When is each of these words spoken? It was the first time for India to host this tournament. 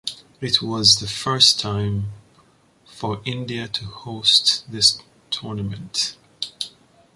It 0.39 0.63
was 0.63 0.97
the 0.99 1.07
first 1.07 1.59
time 1.59 2.07
for 2.87 3.21
India 3.23 3.67
to 3.67 3.85
host 3.85 4.65
this 4.67 4.99
tournament. 5.29 6.17